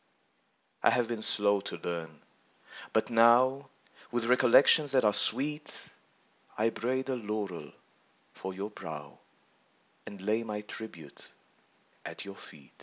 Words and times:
I 0.83 0.89
have 0.89 1.07
been 1.09 1.21
slow 1.21 1.59
to 1.61 1.77
learn, 1.77 2.21
but 2.91 3.11
now, 3.11 3.69
With 4.11 4.25
recollections 4.25 4.89
■ 4.89 4.93
that 4.93 5.05
are 5.05 5.13
sweet, 5.27 5.69
I 6.57 6.69
braid 6.71 7.07
a 7.09 7.15
laurel 7.15 7.71
for 8.33 8.51
your 8.51 8.71
brow 8.71 9.19
And 10.07 10.19
lay 10.19 10.41
my 10.41 10.61
tribute 10.61 11.31
at 12.03 12.25
your 12.25 12.37
eet. 12.51 12.71